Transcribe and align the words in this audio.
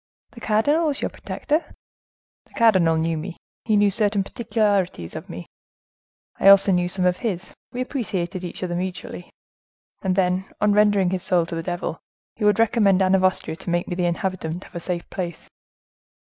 "The 0.31 0.39
cardinal 0.41 0.87
was 0.87 0.99
your 1.01 1.09
protector?" 1.11 1.75
"The 2.47 2.55
cardinal 2.55 2.97
knew 2.97 3.15
me; 3.17 3.37
he 3.65 3.77
knew 3.77 3.91
certain 3.91 4.23
particularities 4.23 5.15
of 5.15 5.29
me; 5.29 5.45
I 6.39 6.47
also 6.49 6.71
knew 6.71 6.87
some 6.87 7.05
of 7.05 7.17
his; 7.17 7.53
we 7.71 7.81
appreciated 7.81 8.43
each 8.43 8.63
other 8.63 8.73
mutually. 8.73 9.29
And 10.01 10.15
then, 10.15 10.51
on 10.59 10.73
rendering 10.73 11.11
his 11.11 11.21
soul 11.21 11.45
to 11.45 11.53
the 11.55 11.61
devil, 11.61 11.99
he 12.35 12.43
would 12.43 12.57
recommend 12.57 12.99
Anne 13.03 13.13
of 13.13 13.23
Austria 13.23 13.55
to 13.57 13.69
make 13.69 13.87
me 13.87 13.93
the 13.93 14.07
inhabitant 14.07 14.65
of 14.65 14.73
a 14.73 14.79
safe 14.79 15.07
place. 15.11 15.51